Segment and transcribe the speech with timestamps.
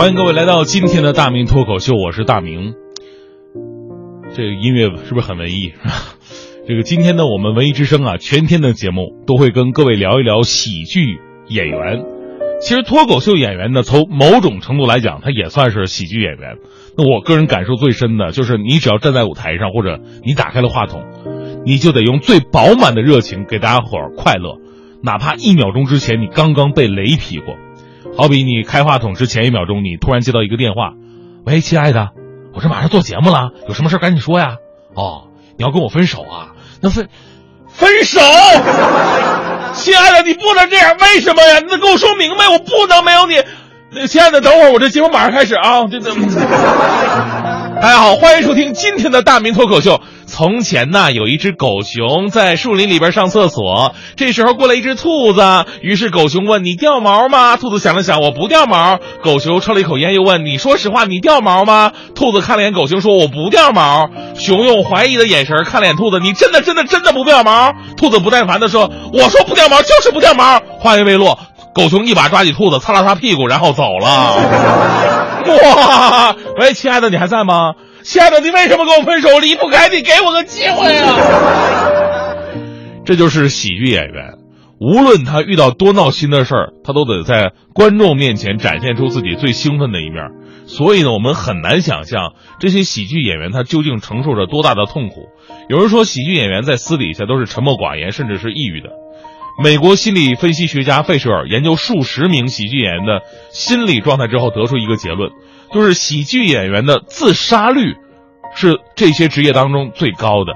[0.00, 2.72] 欢迎各位来到今天的大明脱口秀，我是大明。
[4.34, 5.74] 这个音乐是不是很文艺？
[6.66, 11.18] 这个今天呢，我们文艺之声啊，全天的节目都会跟各位聊一聊喜剧
[11.48, 12.02] 演员。
[12.62, 16.56] 其实脱口秀演员呢，从某种程度来讲，他也算是喜剧演员。
[16.96, 21.02] 那我个人感受最深的就是，你只要站在舞台上，或者你打开了话筒，
[21.66, 24.56] 你就得用最饱满的热情给大家伙儿快乐，
[25.02, 27.54] 哪怕一秒钟之前你刚刚被雷劈过。
[28.20, 30.92] 好比你开话筒之前一秒钟，你突然接到一个电话，
[31.46, 32.10] 喂，亲爱的，
[32.52, 34.56] 我这马上做节目了，有什么事赶紧说呀。
[34.94, 36.52] 哦，你要跟我分手啊？
[36.82, 37.08] 那分
[37.66, 38.20] 分手？
[39.72, 41.60] 亲爱的，你不能这样，为什么呀？
[41.60, 43.36] 你得跟我说明白，我不能没有你。
[44.06, 45.86] 亲爱的，等会儿我这节目马上开始啊！
[45.90, 46.12] 这这。
[47.80, 49.98] 大家好，欢迎收听今天的大明脱口秀。
[50.40, 55.42] 从前呢，有一只狗熊在树林里边上厕所，这时候过来一只兔子，
[55.82, 58.98] 于是狗熊问：“你掉毛吗？”兔子想了想，我不掉毛。
[59.22, 71.38] 狗熊抽了一口烟，又问：“你说实话，你掉毛吗？”兔子看了眼狗熊，说：“我不掉毛。”熊用怀疑的眼神看了眼兔子：“你真的真的真的不掉毛？”兔子不耐烦的说：“我说不掉毛就是不掉毛。”话音未落，
[71.74, 74.36] 狗熊一把抓起兔子，擦了擦屁股，然后走了。
[75.46, 77.74] 哇，喂，亲爱的，你还在吗？
[78.02, 79.38] 亲爱的，你为什么跟我分手？
[79.38, 82.34] 离不开你，给我个机会啊！
[83.04, 84.34] 这就是喜剧演员，
[84.78, 90.30] 无论他遇到多闹心的事儿，他都得在观众面前展现出自己最兴奋的一面。
[90.66, 95.26] 所以呢，我们很难想象这些喜剧演员他究竟承受着多大的痛苦。
[95.68, 98.90] 有人说，喜剧演员在私底下都是沉默寡言，甚至是抑郁的。
[99.62, 105.30] 美国心理分析学家费舍尔研究数十名喜剧演员的心理状态之后，得出一个结论，
[105.72, 107.96] 就是喜剧演员的自杀率
[108.54, 110.54] 是这些职业当中最高的。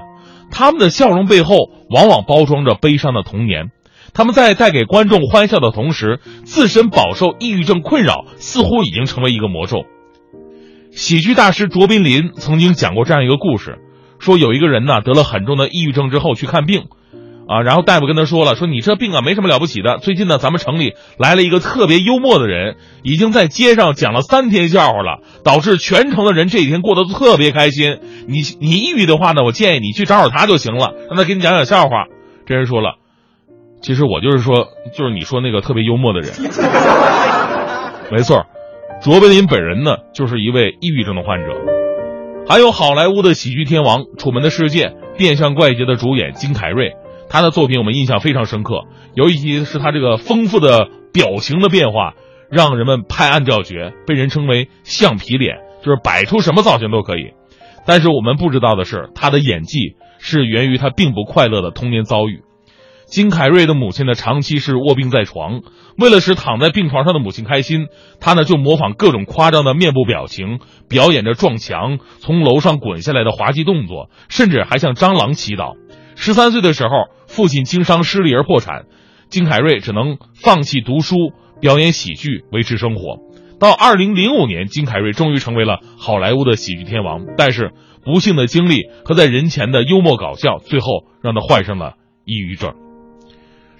[0.51, 3.71] 他们的笑容背后往往包装着悲伤的童年，
[4.13, 9.85] 他们在带给观众欢笑的同时，自身饱受抑郁症困扰，似乎已经成为一个魔咒。
[10.91, 13.79] 喜剧大师卓别林曾经讲过这样一个故事，
[14.19, 16.85] 说有一个人呢得了很重的抑郁症之后去看病。
[17.47, 19.97] 啊，然后大夫跟他说了，说你这病啊没什么了不起的。
[19.99, 27.99] 最近呢，咱们城里来了一个特别幽默的人，已经在街上讲了三天笑话了，导致全城的人这几天过得特别开心。
[28.27, 32.07] 你你抑郁的话呢，我建议你去找找他就行了，让他给你讲讲笑话。
[32.47, 32.95] 这人说了，
[33.81, 34.67] 其实我就是说，
[34.97, 36.31] 就是你说那个特别幽默的人。
[38.11, 38.45] 没错，
[39.01, 41.47] 卓别林本人呢，就是一位抑郁症的患者。
[42.47, 44.85] 还有好莱坞的喜剧天王《楚门的世界》
[45.17, 46.93] 《变相怪杰》的主演金凯瑞。
[47.29, 52.13] 他的作品我们印象非常深刻，尤其是他这个丰富的表情的变化，
[52.49, 57.33] 让人们拍案叫绝，被人称为“橡皮脸”，就是摆出什么造型都可以。
[57.85, 62.41] 但是我们不知道的是，他的演技是源于他并不快乐的童年遭遇。
[63.05, 65.61] 金凯瑞的母亲呢，长期是卧病在床，
[65.95, 67.85] 为了使躺在病床上的母亲开心，
[68.19, 70.59] 他呢就模仿各种夸张的面部表情，
[70.89, 75.75] 表演着撞墙、从楼上滚下来的滑稽动作，甚至还向蟑螂祈祷。
[76.15, 76.89] 十三岁的时候，
[77.27, 78.85] 父亲经商失利而破产，
[79.29, 81.15] 金凯瑞只能放弃读书、
[81.61, 83.19] 表演喜剧维持生活。
[83.59, 87.25] 到二零零五年，金凯瑞终于成为了好莱坞的喜剧天王。
[87.37, 87.71] 但是，
[88.03, 91.93] 不幸的经历和在人前的幽默搞笑，最后让他患上了
[92.25, 92.84] 抑郁症。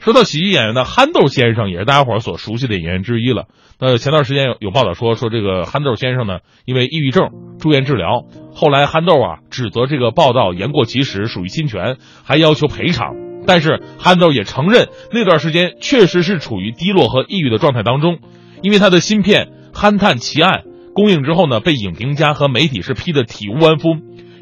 [0.05, 3.45] 说到喜剧演员呢，憨豆先生也是大家伙所熟悉的演员之一了。
[3.79, 8.23] 那前段时间有有报道说，说这个憨豆先生呢，因为抑郁症住院治疗。
[8.53, 13.15] 后来憨豆啊指责这个报道言过其实，属于侵权，还要求赔偿。
[13.47, 18.19] 但是憨豆也承认，那段时间确实是处于低落和抑郁的状态当中。
[18.61, 20.59] 因为他的新片《憨探奇案》
[20.93, 23.95] 公映之后呢，被影评家和媒体是批得体无完肤。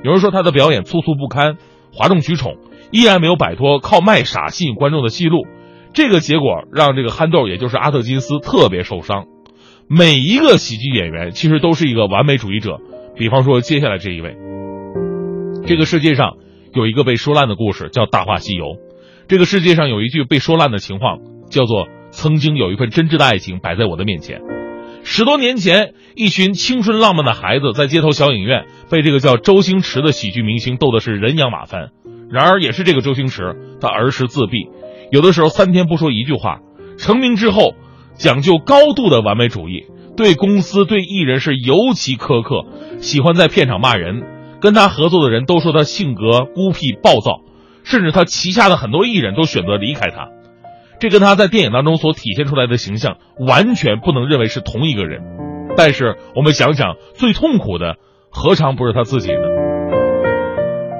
[0.04, 1.56] 有人说他的表演粗俗不堪、
[1.94, 2.58] 哗众取宠。
[2.92, 5.48] 依然没有摆脱靠卖傻吸引观众的戏路，
[5.94, 9.26] 这个结果让这个憨豆，也就是阿特金斯特别受伤。
[9.88, 12.80] 每一个喜剧演员其实都是一个完美主义者，
[13.16, 14.36] 比方说接下来这一位。
[15.66, 16.38] 这个世界上
[16.76, 18.66] 有一个被说烂的故事，叫《大话西游》。
[19.28, 21.18] 这个世界上有一句被说烂的情话，
[21.50, 24.40] 叫做“曾经有一份真挚的爱情摆在我的面前”。
[25.04, 31.90] 十多年前，一群青春浪漫的孩子在街头小影院被这个叫周星驰的喜剧明星逗的是人仰马翻。
[32.30, 34.70] 然而，也是这个周星驰，他儿时自闭，
[35.12, 36.60] 有的时候三天不说一句话。
[36.98, 37.76] 成名之后，
[38.16, 39.84] 讲究高度的完美主义，
[40.16, 42.66] 对公司、对艺人是尤其苛刻，
[43.00, 44.24] 喜欢在片场骂人。
[44.62, 47.42] 跟他合作的人都说他性格孤僻暴躁，
[47.84, 50.30] 甚至他旗下的很多艺人都选择离开他。
[51.04, 55.22] 这跟他在电影当中所体现出来的形象完全不能认为是同一个人。
[55.76, 57.98] 但是我们想想，最痛苦的
[58.30, 59.42] 何尝不是他自己呢？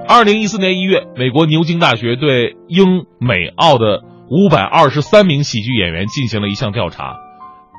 [0.06, 7.16] 二零一四年一月，美国牛津大学对英美澳的五百二十三名喜剧演员进行了一项调查，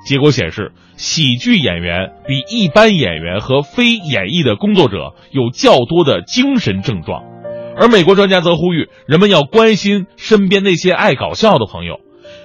[0.06, 7.23] 结果显示，喜剧演员比一般演员和非演艺的工作者有较多的精神症状。
[7.77, 12.00] 而美国专家则呼吁人们要关心身边那些爱搞笑的朋友。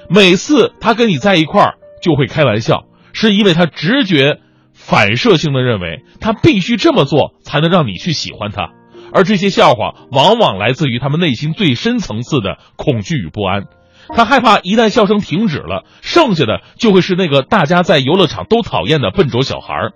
[0.10, 4.40] 每次他跟你在一块儿就会开玩笑，是因为他直觉
[4.74, 8.72] 反射性的认为他必须这么做才能让你去喜欢他。
[9.14, 13.64] 而这些笑话往往来自于他们内心最深层次的恐惧与不安。
[14.10, 19.92] 他害怕一旦笑声停止了，剩下的就会是那个大家在游乐场都讨厌的笨拙小孩儿。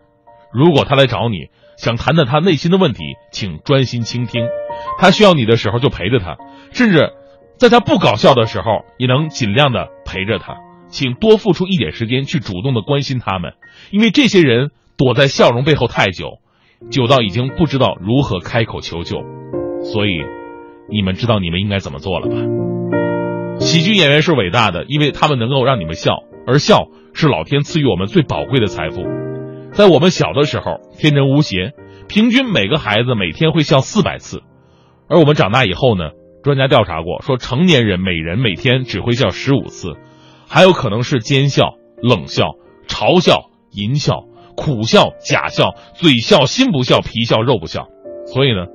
[0.54, 3.00] 如果他来找你，想谈谈他内心的问题，
[3.32, 4.46] 请专心倾听。
[5.00, 6.38] 他需要你的时候就陪着他，
[6.72, 7.14] 甚至
[7.64, 10.58] 在他不搞笑的时候也能尽量的陪着他。
[10.90, 13.54] 请多付出一点时间去主动的关心他们，
[13.90, 16.40] 因为这些人躲在笑容背后太久，
[16.92, 19.24] 久到已经不知道如何开口求救。
[19.82, 20.20] 所以，
[20.90, 22.36] 你们知道你们应该怎么做了吧？
[23.62, 29.06] 喜剧演员是伟大的，因为他们能够让你们笑，而笑是老天赐予我们最宝贵的财富。
[29.72, 31.72] 在我们小的时候，天真无邪，
[32.10, 34.42] 平均每个孩子每天会笑四百次。
[35.08, 36.10] 而我们长大以后呢？
[36.44, 39.94] 专家调查过，说成年人每人每天只会笑十五次，
[40.50, 42.56] 还有可能是奸笑、冷笑、
[42.88, 44.26] 嘲笑、淫笑、
[44.58, 47.88] 苦笑、假笑、嘴笑、心不笑、皮笑肉不笑。
[48.26, 48.66] 所以呢，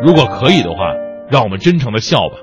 [0.00, 0.94] 如果可以的话，
[1.30, 2.36] 让我们真诚的笑吧。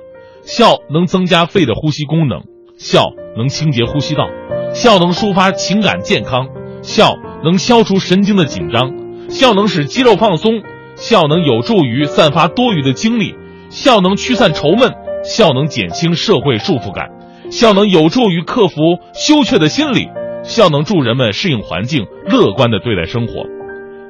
[0.44, 2.44] 笑能增加肺的呼吸功能，
[2.78, 3.06] 笑
[3.36, 4.30] 能清洁呼吸道，
[4.74, 6.48] 笑能抒发情感健康，
[6.84, 8.94] 笑能消除神经的紧张，
[9.30, 10.62] 笑能使肌肉放松。
[10.96, 13.34] 笑能有助于散发多余的精力，
[13.70, 14.94] 笑能驱散愁闷，
[15.24, 17.10] 笑能减轻社会束缚感，
[17.52, 18.76] 笑能有助于克服
[19.14, 20.10] 羞怯的心理，
[20.44, 23.46] 笑能助人们适应环境，乐观的对待生活。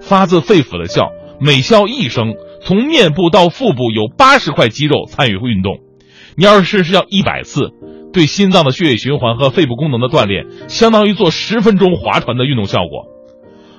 [0.01, 1.09] 发自肺腑的笑，
[1.41, 5.79] 每笑一声，从面部到腹部有八十块肌肉参与运动。
[6.37, 7.71] 你要是笑一百次，
[8.13, 13.07] 对心脏的血液循环和肺部功能的锻炼，相当于做十分钟划船的运动效果。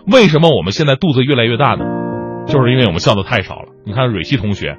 [0.07, 1.85] 为什么我们现在肚子越来越大呢？
[2.47, 3.69] 就是因为我们笑的太少了。
[3.87, 4.77] 你看蕊希同学，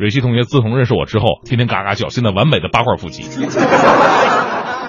[0.00, 3.22] 蕊希同学自从认识我之后，天天嘎嘎笑，现在完美的八块腹肌。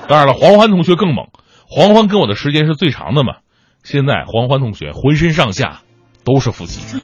[0.08, 1.28] 当然了，黄欢同学更猛，
[1.68, 3.36] 黄欢跟我的时间是最长的嘛。
[3.84, 5.82] 现在黄欢同学浑身上下
[6.24, 6.98] 都是腹肌。